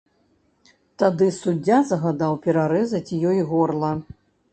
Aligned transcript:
Тады 1.01 1.27
суддзя 1.35 1.77
загадаў 1.89 2.33
перарэзаць 2.47 3.15
ёй 3.33 3.39
горла. 3.53 3.91